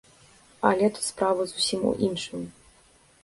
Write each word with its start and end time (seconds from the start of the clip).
Але 0.69 0.87
тут 0.95 1.03
справа 1.09 1.45
зусім 1.51 1.85
у 1.89 1.91
іншым. 2.09 2.41